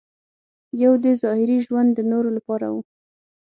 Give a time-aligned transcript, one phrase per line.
[0.83, 2.75] یو دې ظاهري ژوند د نورو لپاره و.